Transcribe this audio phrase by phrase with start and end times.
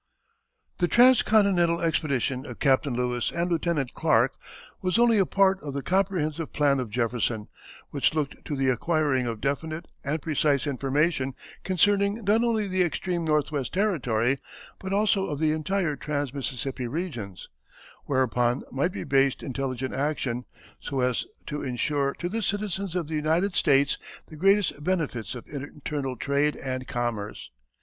[0.79, 4.33] The trans continental expedition of Captain Lewis and Lieutenant Clark
[4.81, 7.49] was only a part of the comprehensive plan of Jefferson,
[7.91, 13.23] which looked to the acquiring of definite and precise information concerning not only the extreme
[13.23, 14.39] Northwest Territory,
[14.79, 17.47] but also of the entire trans Mississippi regions,
[18.07, 20.45] whereon might be based intelligent action,
[20.79, 23.99] so as to insure to the citizens of the United States
[24.29, 27.51] the greatest benefits of internal trade and commerce.